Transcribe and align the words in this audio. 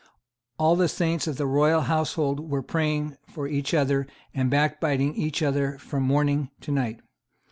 All 0.57 0.75
the 0.75 0.87
saints 0.87 1.27
of 1.27 1.37
the 1.37 1.45
royal 1.45 1.81
household 1.81 2.49
were 2.49 2.63
praying 2.63 3.17
for 3.27 3.47
each 3.47 3.71
other 3.71 4.07
and 4.33 4.49
backbiting 4.49 5.13
each 5.13 5.43
other 5.43 5.77
from 5.77 6.01
morning, 6.01 6.49
to 6.61 6.71
night. 6.71 7.01